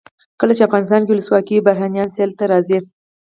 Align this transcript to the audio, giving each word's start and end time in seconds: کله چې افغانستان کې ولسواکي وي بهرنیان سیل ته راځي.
کله 0.39 0.53
چې 0.57 0.65
افغانستان 0.67 1.01
کې 1.03 1.11
ولسواکي 1.13 1.53
وي 1.55 1.65
بهرنیان 1.67 2.09
سیل 2.15 2.31
ته 2.39 2.43
راځي. 2.51 2.79